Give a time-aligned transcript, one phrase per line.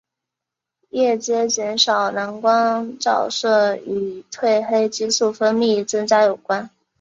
[0.89, 6.71] 夜间减少蓝光照射与褪黑激素分泌增加有关。